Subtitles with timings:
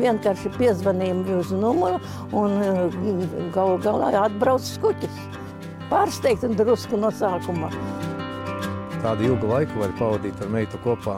[0.00, 2.00] vienkārši piezvanījām uz numuru
[2.36, 2.56] un
[3.54, 5.20] galu galā atbrauc skuķis.
[5.90, 7.70] Pārsteigt un drusku no sākuma.
[9.00, 11.16] Tādu ilgu laiku var pavadīt ar meitu kopā,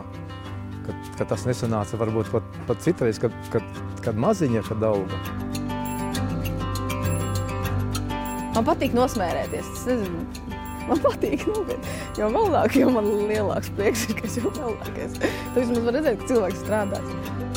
[0.86, 5.18] kad, kad tas nesanāca varbūt pat, pat citreiz, kad, kad, kad maziņa, kad auga.
[8.52, 9.68] Man patīk nosmērēties.
[9.74, 10.52] Es nezinu,
[10.88, 11.64] man patīk, nu,
[12.18, 15.18] jo vēlāk, jo man lielāks prieks ir, ka es jau vēlākais.
[15.22, 17.51] Tu vismaz var redzēt, ka cilvēks strādās.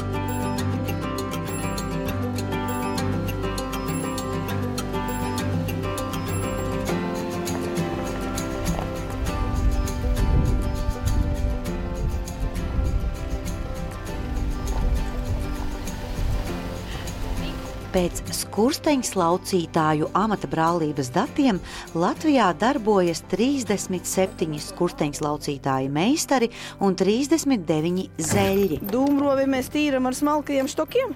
[17.95, 21.61] Pēc skursteņa laucītāju amata brālības datiem
[21.95, 26.49] Latvijā darbojas 37 skursteņa laucītāju meistari
[26.83, 28.81] un 39 zeļi.
[28.91, 31.15] Dūmrovi mēs tīram ar smalkajiem štokiem.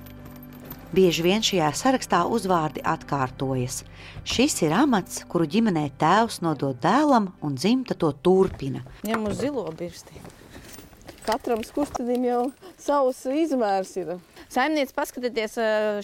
[0.96, 3.84] Bieži vien šajā sarakstā uzvārdi atkārtojas.
[4.24, 8.88] Šis ir amats, kuru ģimenē tēvs nodod dēlam, un dzimta to turpina.
[9.04, 10.16] Ņem uz zilo birsti.
[11.26, 12.42] Katram skurstenim jau
[12.80, 14.16] savs izmērs ir.
[14.50, 15.58] Saimniece, paskatieties,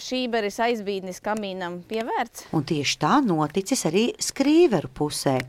[0.04, 2.44] šīberis aizbīdnis kamīnam pievērts.
[2.54, 5.40] Un tieši tā noticis arī skrīveru pusē.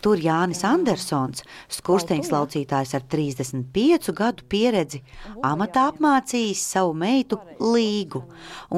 [0.00, 1.44] Tur Jānis Andersons,
[1.76, 5.02] skursteņš laucītājs ar 35 gadu pieredzi,
[5.44, 8.24] amatā apmācījis savu meitu Līgu.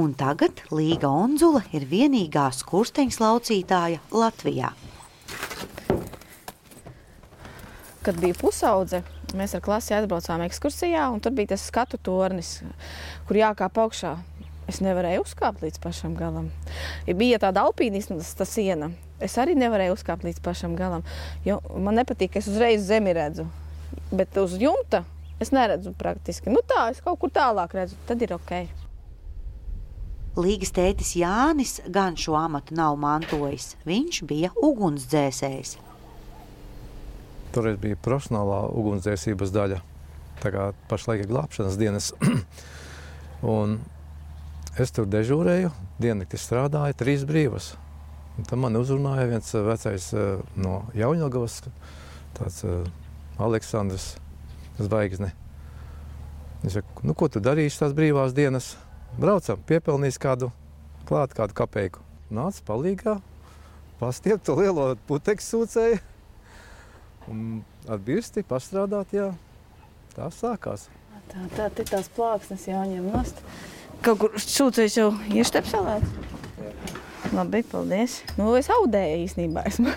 [0.01, 4.75] Un tagad Līga Onzula ir vienīgā skursteņš laucītāja Latvijā.
[8.01, 9.03] Kad bija pusaudze,
[9.37, 12.57] Mēs ar klasi atbraucām ekskursijā, un tur bija tas skatu tornis,
[13.29, 14.17] kur jākāp augšā.
[14.71, 16.51] Es nevarēju uzkāpt līdz pašam galam.
[17.07, 18.91] Ja bija tāda alpīnismas tā siena.
[19.23, 21.03] Es arī nevarēju uzkāpt līdz pašam galam,
[21.77, 23.47] man nepatīk, ka es uzreiz zemi redzu.
[24.11, 25.03] Bet uz jumta
[25.43, 26.53] es neredzu praktiski.
[26.55, 28.55] Nu tā, es kaut kur tālāk redzu, tad ir ok.
[30.41, 33.75] Līgas tētis Jānis gan šo amatu nav mantojis.
[33.87, 35.77] Viņš bija ugunsdzēsējs.
[37.51, 39.81] Toreiz bija profesionālā ugunsdzēsības daļa.
[40.41, 42.13] Tā kā pašlaik ir glābšanas dienas.
[44.83, 47.73] es tur dežūrēju, diennakti strādāju, trīs brīvas.
[48.39, 50.07] Un tad man uzrunāja viens vecais
[50.55, 51.59] no Jaunjēlgavas,
[52.39, 52.63] tāds
[53.41, 54.13] Aleksandrs
[54.79, 55.33] Zvaigzne.
[56.63, 58.77] Es saku, nu, ko tu darīsi tās brīvās dienas?
[59.19, 60.53] Braucam, piepelnīs kādu
[61.09, 62.05] klāt, kādu kapeiku.
[62.31, 63.17] Nāc palīgā,
[63.99, 66.01] pastiep to lielo putekļu sūcēju
[67.31, 69.15] un ar birsti pastrādāt.
[69.17, 69.31] Jā.
[70.17, 70.89] Tā sākās.
[71.31, 73.39] Tā, tā ir tās plāksnes jāņem nost.
[74.03, 76.07] Kaut kur šūcējis jau ieštepselēt.
[77.31, 78.17] Labi, paldies.
[78.35, 79.63] Nu, es audēju īstenībā.
[79.69, 79.93] Esmu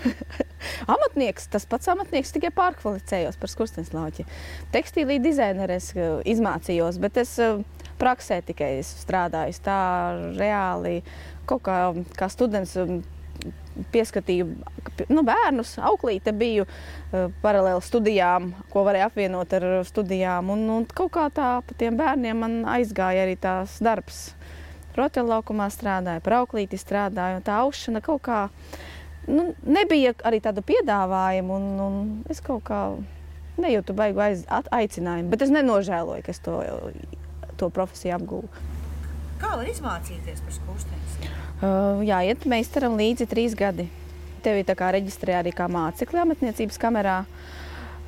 [0.93, 4.27] amatnieks, tas pats amatnieks, tikai pārkvalificējos par skurstenslauķi.
[4.75, 7.63] Tekstīlī dizaineres eh, izmācījos, bet es eh,
[8.01, 9.57] praksē tikai strādāju.
[9.65, 9.79] Tā
[10.37, 10.99] reāli
[11.49, 11.79] kaut kā,
[12.19, 12.77] kā students
[13.93, 14.47] pieskatīju
[15.09, 20.51] nu, bērnus, auklīte biju uh, paralēli studijām, ko varēja apvienot ar studijām.
[20.53, 24.25] Un, un kaut kā tā pa tiem bērniem man aizgāja arī tās darbs.
[24.93, 28.43] Rotaļlaukumā strādāju, par auklīti strādāju, un tā aušana kaut kā
[29.25, 32.83] nu, nebija arī tāda piedāvājuma, un, un es kaut kā
[33.57, 36.59] nejūtu baigu aiz, aicinājumu, bet es nenožēloju, ka es to,
[37.57, 38.69] to profesiju apgūvu.
[39.41, 41.01] Kā var izmācīties par skūstēm?
[41.63, 43.85] Uh, jāiet meistaram līdzi trīs gadi.
[44.43, 47.21] Tevi tā kā reģistrē arī kā mācekli amatniecības kamerā.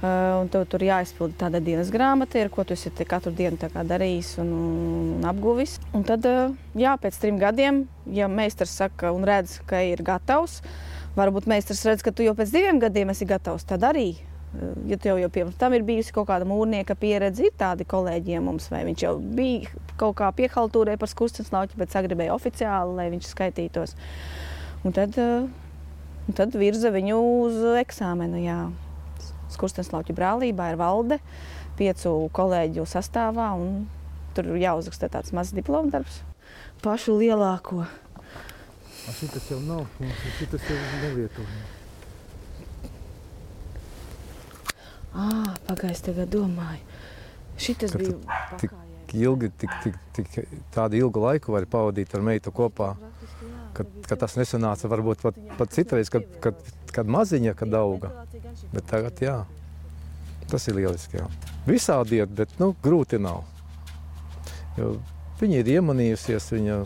[0.06, 4.52] Un tev tur jāizpilda tāda dienas grāmata, ir, ko tu esi katru dienu darījis un,
[5.16, 5.78] un apguvis.
[5.96, 6.28] Un tad,
[6.76, 10.60] jā, pēc trim gadiem, ja meistars saka un redz, ka ir gatavs,
[11.16, 14.12] varbūt meistars redz, ka tu jau pēc diviem gadiem esi gatavs, tad arī
[14.90, 18.68] ja tev jau pirms tam ir bijusi kaut kāda mūrnieka pieredze, ir tādi kolēģiem mums,
[18.72, 23.30] vai viņš jau bija kaut kā piehaltūrē par skurstenes lauķi, bet sagribēja oficiāli, lai viņš
[23.32, 23.96] skaitītos.
[24.86, 25.48] Un tad, eh,
[26.28, 28.60] un tad virza viņu uz eksāmenu, jā.
[29.54, 31.20] Skurstenes lauķi brālībā ir valde,
[31.78, 33.88] piecu kolēģu sastāvā, un
[34.36, 36.22] tur jāuzraksta tāds mazs diploma darbs.
[36.84, 37.88] Pašu lielāko.
[39.06, 39.86] Šitas jau nav,
[40.40, 41.85] šitas jau nevietojams.
[45.16, 46.82] Ah, Pagaidzi, tagad domāju.
[47.56, 48.16] Šitas Ka bija
[48.60, 48.74] tik
[49.16, 52.96] ilgi, tik, tik, tik tādu ilgu laiku var pavadīt ar meitu kopā.
[53.76, 56.60] Kad, kad tas nesanāca, varbūt pat, pat citreiz, kad, kad,
[56.96, 58.12] kad maziņa, kad auga.
[58.72, 59.38] Bet tagad, jā,
[60.52, 61.20] tas ir lieliski.
[61.20, 61.28] Jā.
[61.68, 63.44] Visādi iet, bet nu, grūti nav.
[64.80, 64.96] Jo
[65.40, 66.80] viņa ir iemanījusies, viņa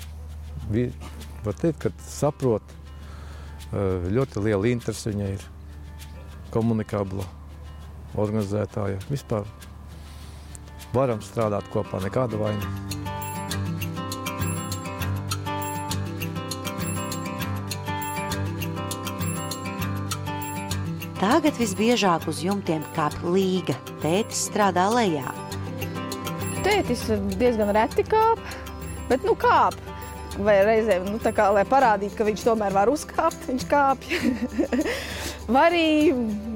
[1.46, 2.78] var teikt, ka saprot,
[3.74, 5.46] ļoti liela interese viņai ir
[6.54, 7.26] komunikabla
[8.18, 9.02] organizētāja.
[9.10, 9.46] Vispār
[10.94, 12.90] varam strādāt kopā, nekāda vaina.
[21.20, 23.76] Tagad visbiežāk uz jumtiem kāp līga.
[24.00, 25.28] Tētis strādā lejā.
[26.64, 27.04] Tētis
[27.36, 28.40] diezgan reti kāp,
[29.12, 29.76] bet nu kāp.
[30.40, 34.14] Vai reizēm, nu, kā, lai parādītu, ka viņš tomēr var uzkāpt, viņš kāpj.
[35.50, 35.86] Vai arī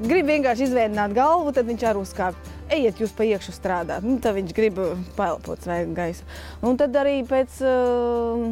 [0.06, 2.52] grib vienkārši izvēdināt galvu, tad viņš arī uzkāpj.
[2.74, 4.78] Ejiet jūs pa iekšu strādāt, nu, tad viņš grib
[5.18, 6.22] paelpot svaigu gaisu.
[6.62, 8.44] Un tad arī pēc uh,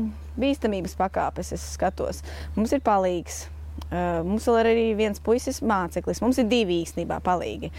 [0.42, 2.24] bīstamības pakāpes es skatos.
[2.56, 3.44] Mums ir palīgs.
[3.86, 6.24] Uh, mums vēl ir arī viens puisis māceklis.
[6.24, 7.70] Mums ir divi īstenībā palīgi.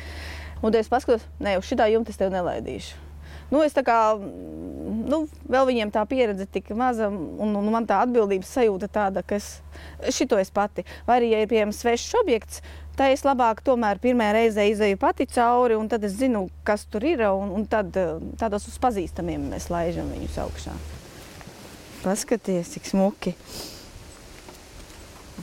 [0.62, 2.96] Un tad es paskatos, ne, uz šitā jumta es tev nelaidīšu.
[3.54, 8.00] Nu, es tā kā, nu, vēl viņiem tā pieredze tik maza, un, un man tā
[8.02, 9.38] atbildības sajūta tāda, ka
[10.10, 10.82] šito es pati.
[11.06, 12.64] Vai arī, ja ir piemēram svešs objekts,
[12.98, 17.06] tā es labāk tomēr pirmā reize izēju pati cauri, un tad es zinu, kas tur
[17.06, 17.94] ir, un, un tad
[18.42, 20.74] tādos uz pazīstamiem mēs laižam viņus augšā.
[22.02, 23.36] Paskaties, cik smuki.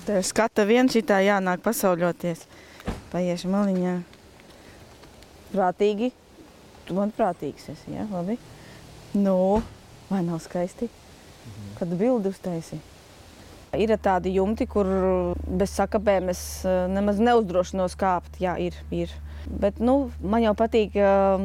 [0.09, 2.43] Tev skata vien šitā jānāk pasauļoties.
[3.15, 3.95] Paiešu maliņā.
[5.55, 6.11] Prātīgi.
[6.91, 8.35] Tu man prātīgs esi, jā, labi?
[9.15, 9.63] Nu,
[10.09, 10.89] vai nav skaisti?
[11.79, 12.81] Kad bildi uztaisi.
[13.79, 14.89] Ir tādi jumti, kur
[15.47, 18.41] bez sakabēm es eh, nemaz neuzdrošinos kāpt.
[18.43, 19.13] Jā, ir, ir.
[19.47, 20.99] Bet nu, man jau patīk,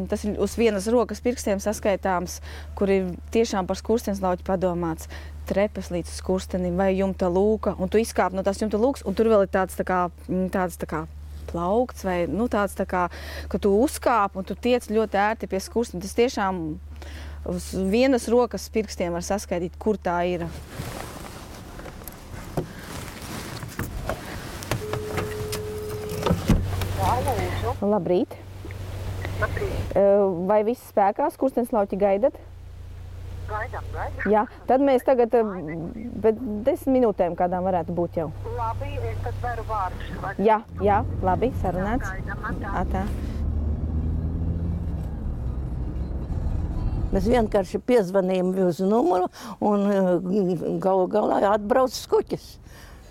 [0.09, 2.39] tas ir uz vienas rokas pirkstiem saskaitāms,
[2.73, 5.11] kur ir tiešām par skurstenslauķi padomāts.
[5.45, 9.29] Trepes līdz skurstenim vai jumta lūka, un tu izkāp no tās jumta lūkas, un tur
[9.29, 10.01] vēl ir tāds tā kā,
[10.49, 11.05] tāds tā kā
[11.49, 13.05] plaukts vai nu, tāds, tā kā,
[13.51, 16.01] ka tu uzkāp un tu tiec ļoti ērti pie skursta.
[16.01, 16.61] Tas tiešām
[17.51, 20.47] uz vienas rokas pirkstiem var saskaitīt, kur tā ir.
[27.85, 28.33] Labrīt!
[29.39, 29.95] Labrīt.
[30.49, 31.27] Vai viss spēkā?
[31.33, 32.37] Skurstenis lauķi gaidat?
[33.49, 34.31] Gaidām, gaidām.
[34.31, 38.31] Jā, tad mēs tagad pēc desmit minūtēm kādām varētu būt jau.
[38.57, 40.11] Labi, es tad varu vārdus.
[40.21, 42.09] vai- Jā, jā, labi, sarunāts.
[42.09, 42.73] Gaidām, atā.
[42.81, 43.05] Atā.
[47.15, 49.29] Mēs vienkārši piezvanījām uz numuru
[49.63, 52.47] un eh, galu galā atbrauc skuķis.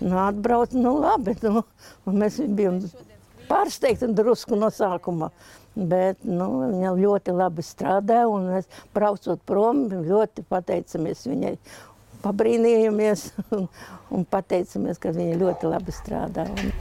[0.03, 1.63] Nu, atbrauc, nu labi, nu,
[2.05, 2.81] un mēs bijām
[3.49, 5.31] pārsteigti drusku no sākuma.
[5.75, 11.57] Bet nu, viņa ļoti labi strādā, un mēs braucot prom, ļoti pateicamies viņai.
[12.23, 13.27] Pabrīnījāmies
[13.57, 13.67] un,
[14.15, 16.47] un pateicamies, ka viņa ļoti labi strādā.
[16.55, 16.71] Un,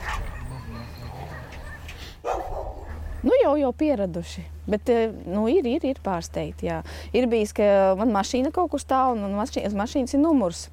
[3.24, 4.42] Nu, jau, jau pieraduši.
[4.68, 6.68] Bet eh, nu, ir, ir, ir pārsteigti.
[6.68, 6.82] Jā.
[7.16, 10.66] Ir bijis, ka man mašīna kaut kur stāv, un mašīnas, mašīnas ir numurs.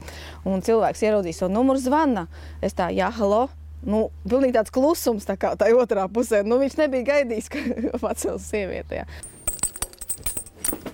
[0.43, 2.25] Un cilvēks ieraudzīs to numuru, zvana.
[2.59, 3.45] Es tā, jā, halo.
[3.81, 6.43] Nu, pilnīgi tāds klusums tā kā tā otrā pusē.
[6.45, 7.61] Nu, viņš nebija gaidījis, ka
[8.03, 9.01] pacels sieviete.
[9.01, 9.07] Jā.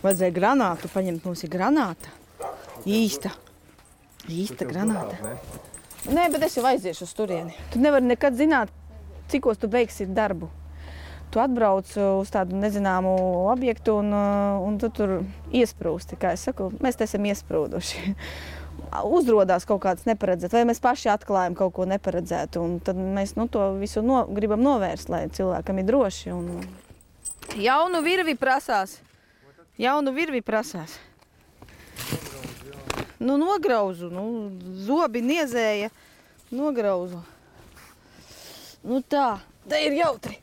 [0.04, 1.26] Vajadzēja granātu paņemt.
[1.28, 2.14] Mums ir granāta.
[2.88, 3.34] Īsta.
[4.32, 5.36] Īsta granāta.
[6.08, 7.56] Nē, bet es jau aiziešu uz turieni.
[7.74, 8.72] Tu nevari nekad zināt,
[9.32, 10.48] cikos tu beigsi darbu.
[11.34, 13.12] Tu atbrauc uz tādu nezināmu
[13.52, 15.18] objektu un, uh, un tu tur
[15.52, 16.16] iesprūsti.
[16.22, 18.04] Kā es saku, mēs te esam iesprūduši.
[19.06, 22.64] Uzrādās kaut kāds neparedzēts, vai mēs paši atklājam kaut ko neparedzētu.
[22.88, 26.32] Tad mēs nu, to visu no, gribam novērst, lai cilvēkam ir droši.
[26.34, 26.64] Un...
[27.62, 28.98] Jaunu virvi prasās.
[29.78, 30.98] Jaunu virvi prasās.
[33.20, 34.24] Nu, nograuzu, nu,
[34.86, 35.90] zobi niezēja,
[36.54, 37.24] nograuzu.
[38.86, 40.38] Nu tā, tā ir jautri.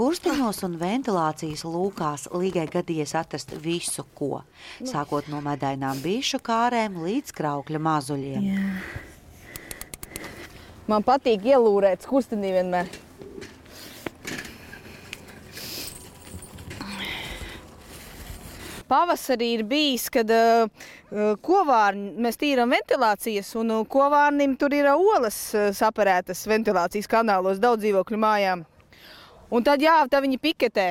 [0.00, 4.38] Skursteņos un ventilācijas lūkās Līgai gadījies atrast visu, ko.
[4.80, 8.46] Sākot no medainām bišu kārēm līdz kraukļa mazuļiem.
[10.88, 12.88] Man patīk ielūrēt skurstenī vienmēr.
[18.88, 20.88] Pavasarī ir bijis, kad uh,
[21.44, 25.44] kovārni, mēs tīram ventilācijas, un uh, kovārnim tur ir uh, olas
[25.76, 28.70] saparētas ventilācijas kanālos daudz dzīvokļu mājām.
[29.50, 30.86] Un tad jā, tā viņi piketē.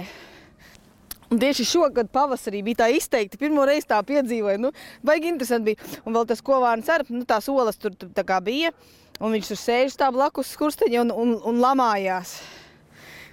[1.30, 3.38] Un tieši šogad pavasarī bija tā izteikti.
[3.39, 4.60] Pirmo reizi tā piedzīvoju.
[4.60, 4.72] Nu,
[5.06, 6.00] baigi interesanti bija.
[6.04, 8.74] Un vēl tas kovārns ar nu, tās olas tur tā kā bija.
[9.20, 12.39] Un viņš tur sēž tā blakus skursteņa un, un, un lamājās.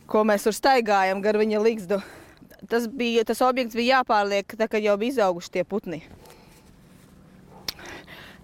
[0.07, 1.99] Ko mēs tur staigājam gar viņa līgstu.
[2.71, 6.03] Tas, bija, tas objekts bija jāpārliek, tā, kad jau bija izauguši tie putni.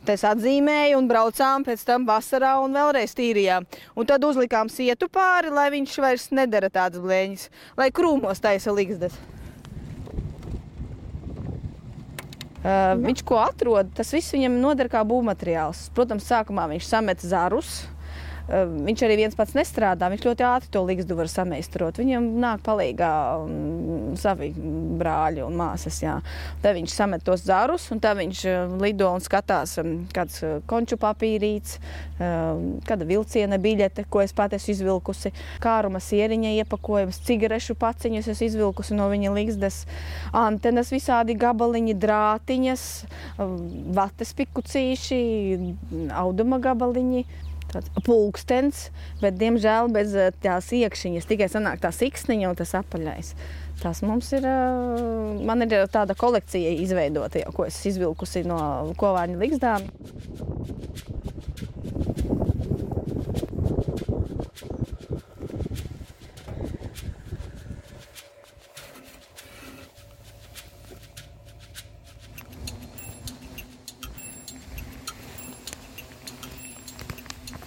[0.06, 3.68] Tas atzīmēja un braucām pēc tam vasarā un vēlreiz tīrījām.
[3.94, 7.46] Un tad uzlikām sietu pāri, lai viņš vairs nedara tādas blēņas,
[7.78, 9.14] lai krūmos taisa līgstas.
[12.62, 15.88] Uh, viņš ko atrod, tas viss viņam noder kā būvmateriāls.
[15.94, 18.01] Protams, sākumā viņš samet zarus, uh,
[18.48, 20.08] viņš arī viens pats nestrādā.
[20.12, 22.00] Viņš ļoti ātri to līgstu var sameistarot.
[22.02, 24.50] Viņam nāk palīgā um, savi
[24.98, 26.00] brāļi un māsas.
[26.02, 26.18] Jā.
[26.64, 30.98] Tad viņš samet tos zarus, un tad viņš uh, lido un skatās, um, kāds konču
[31.00, 31.78] papīrīts,
[32.86, 35.32] kāda vilciena biļete, ko es pat esmu izvilkusi,
[35.62, 39.82] kāruma sieriņa iepakojums, cigarešu paciņus esmu izvilkusi no viņa līgstas,
[40.36, 42.84] antenas visādi gabaliņi, drātiņas,
[43.96, 45.22] vates pikucīši,
[46.22, 47.26] auduma gabaliņi.
[47.72, 48.86] Tāds pulkstenis,
[49.22, 53.32] bet diemžēl bez eh, tās iekšķiņas tikai sanāk tā siksniņa un tas apaļais.
[53.80, 58.60] Tas mums ir, eh, man ir tāda kolekcija izveidota, jau, ko es izvilkusi no
[59.00, 59.88] kovāņa ligzdām.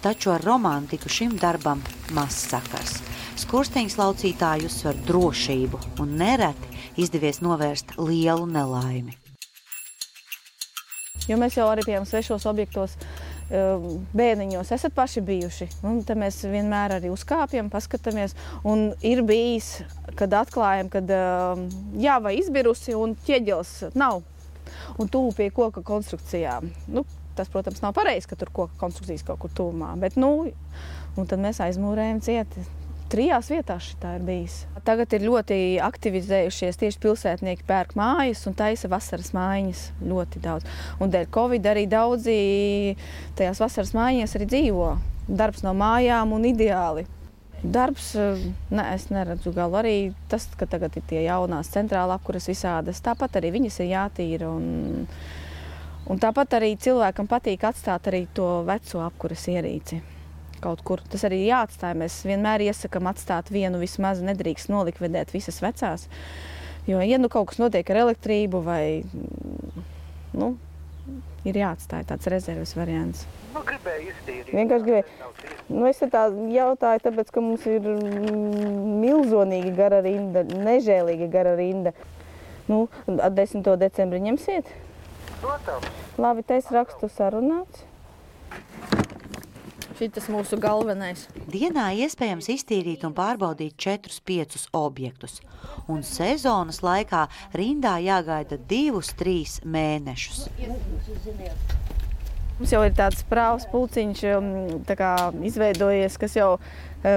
[0.06, 1.80] Taču ar romantiku šim darbam
[2.14, 3.00] maz sakars.
[3.42, 9.16] Skursteņas laucītāji uzsver drošību un nereti izdevies novērst lielu nelaimi.
[11.26, 15.70] Jo mēs jau arī piemēram svešos objektos eh, bērniņos esat paši bijuši.
[15.82, 18.38] Un tad mēs vienmēr arī uzkāpjam, paskatāmies.
[18.62, 19.80] Un ir bijis,
[20.14, 21.02] kad atklājam, ka
[21.98, 24.22] jā, vai izbirusi un ķieģelis nav.
[25.02, 26.70] Un tuvu pie koka konstrukcijām.
[26.94, 27.02] Nu,
[27.36, 29.92] tas, protams, nav pareizi, ka tur koka konstrukcijas kaut kur tuvumā.
[30.00, 30.32] Bet, nu,
[31.16, 32.66] un tad mēs aizmūrējam cieti.
[33.06, 34.64] Trijās vietās tā ir bijis.
[34.86, 40.66] Tagad ir ļoti aktivizējušies tieši pilsētnieki, pērk mājas un taisa vasaras mājiņas ļoti daudz.
[40.98, 42.38] Un dēļ Covid arī daudzi
[43.38, 44.88] tajās vasaras mājiņās arī dzīvo.
[45.26, 47.06] Darbs no mājām un ideāli.
[47.62, 48.12] Darbs,
[48.70, 49.78] ne, es neredzu galu.
[49.80, 49.96] Arī
[50.30, 54.50] tas, ka tagad ir tie jaunās centrāla apkuras visādas, tāpat arī viņas ir jātīra.
[54.50, 55.06] Un,
[56.10, 60.02] un tāpat arī cilvēkam patīk atstāt arī to veco apkuras ierīci
[60.60, 61.02] kaut kur.
[61.10, 61.96] Tas arī jāatstāj.
[62.00, 66.06] Mēs vienmēr iesakām atstāt vienu vismaz, nedrīkst nolikvidēt visas vecās.
[66.86, 69.02] Jo, ja nu kaut kas notiek ar elektrību vai
[70.36, 70.54] nu,
[71.46, 73.24] ir jāatstāj tāds rezerves variants.
[73.54, 74.52] Nu, gribēju iztīrīt.
[74.54, 75.04] Vienkārši gribēju.
[75.72, 77.86] Nu, es tā jautāju, tāpēc, ka mums ir
[79.02, 81.94] milzonīgi gara rinda, nežēlīgi gara rinda.
[82.70, 83.66] Nu, 10.
[83.78, 84.70] decembrī ņemsiet?
[85.40, 85.92] Protams.
[86.18, 87.84] Labi, te es rakstu sarunāts.
[89.96, 91.22] Šis mūsu galvenais.
[91.48, 95.38] Dienā iespējams iztīrīt un pārbaudīt 4-5 objektus,
[95.88, 97.22] un sezonas laikā
[97.56, 100.42] rindā jāgaida 2-3 mēnešus.
[102.58, 104.20] Mums jau ir tāds prāvs pulciņš
[104.88, 105.14] tā kā,
[105.48, 106.50] izveidojies, kas jau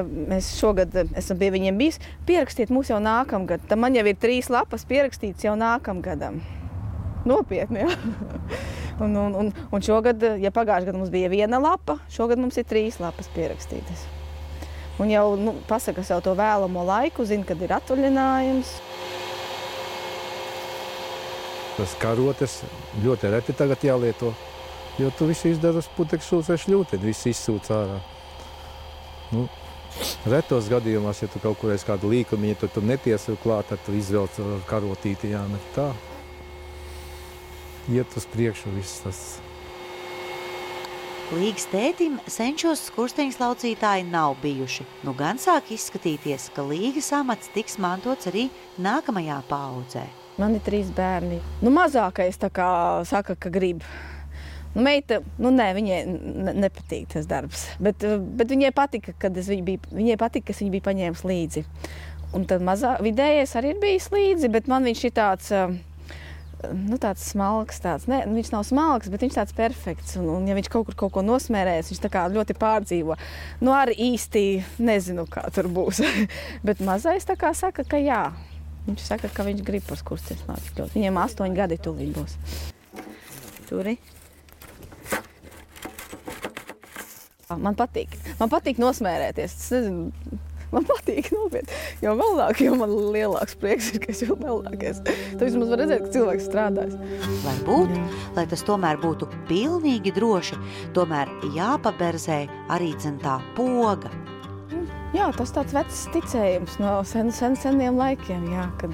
[0.08, 2.00] mēs šogad esam pie viņiem bijis.
[2.28, 3.68] Pierakstiet mūs jau nākamgad.
[3.68, 6.40] Tad man jau ir trīs lapas pierakstīts jau nākamgadam.
[7.28, 7.96] Nopietni, jā.
[9.00, 12.66] Un, un, un, un šogad, ja pagājušajā gadā mums bija viena lapa, šogad mums ir
[12.68, 14.02] trīs lapas pierakstītas.
[15.00, 18.74] Un jau nu, pasaka sev to vēlamo laiku, zina, kad ir atvaļinājums.
[21.78, 22.58] Tas karotes
[23.06, 24.34] ļoti reti tagad jālieto,
[25.00, 28.02] jo tu visu izdari uz putekļu vai šļūteni, viss izsūc ārā.
[29.32, 29.48] Nu,
[30.28, 33.80] retos gadījumos, ja tu kaut kur esi kādu līkumu, ja tu tur netiesi klāt, tad
[33.88, 35.94] tu izvelc karotīti jāmet tā
[37.90, 39.22] iet uz priekšu viss tas.
[41.30, 44.86] Līgas tētim senčos skursteņas laucītāji nav bijuši.
[45.06, 48.48] Nu gan sāk izskatīties, ka līgas amats tiks mantots arī
[48.82, 50.08] nākamajā paudzē.
[50.42, 51.38] Man ir trīs bērni.
[51.62, 52.70] Nu, mazākais tā kā
[53.06, 53.84] saka, ka grib.
[54.74, 57.68] Nu, meita, nu, nē, viņai ne, nepatīk tas darbs.
[57.78, 58.06] Bet,
[58.40, 61.66] bet viņai patika, kad es viņu biju, viņai patika, ka es viņu biju paņēmis līdzi.
[62.38, 65.54] Un tad mazā vidējais arī ir bijis līdzi, bet man viņš ir tāds.
[65.54, 65.78] Uh,
[66.74, 67.80] nu, tāds smalks.
[67.84, 68.08] Tāds.
[68.12, 70.18] Ne, nu, viņš nav smalks, bet viņš tāds perfekts.
[70.20, 73.18] Un, un ja viņš kaut kur kaut ko nosmērēs, viņš ļoti pārdzīvo.
[73.64, 74.44] Nu, arī īsti
[74.84, 76.04] nezinu, kā tur būs.
[76.68, 78.28] bet mazais tā kā saka, ka jā.
[78.88, 80.80] Viņš saka, ka viņš grib par kursiem nākt.
[80.96, 82.38] Viņam astoņi gadi tūlīt būs.
[83.70, 84.00] Turi.
[87.50, 88.14] Man patīk.
[88.38, 89.56] Man patīk nosmērēties.
[89.56, 90.40] Es nezinu,
[90.74, 91.74] Man patīk nopietni.
[92.04, 95.02] Jo vēlāk, jo man lielāks prieks ir, ka es jau vēlākais.
[95.06, 96.98] Tad vismaz var redzēt, ka cilvēks strādājas.
[97.46, 97.96] Varbūt,
[98.38, 100.60] lai tas tomēr būtu pilnīgi droši,
[100.98, 102.44] tomēr jāpaberzē
[102.76, 104.14] arī dzentā poga.
[105.10, 108.94] Jā, tas tāds vecs ticējums no sen, sen, seniem laikiem, jā, kad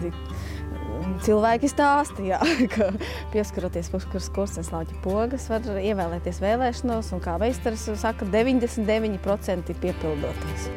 [1.26, 2.40] cilvēki stāsta, jā,
[2.76, 2.92] ka
[3.34, 10.70] pieskaroties pie kuras lauķa pogas, var ievēlēties vēlēšanos, un kā veistars saka, 99% ir piepildoties.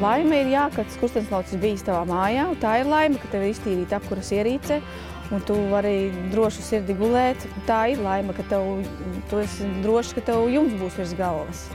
[0.00, 2.46] Laime ir jā, ka tas kustensnaucis bijis tavā mājā.
[2.62, 4.80] Tā ir laime, ka tev ir iztīrīta apkuras ierīce
[5.30, 7.44] un tu vari droši sirdi gulēt.
[7.68, 8.80] Tā ir laime, ka tev,
[9.28, 11.66] tu esi drošs, ka tev jums būs virs galvas.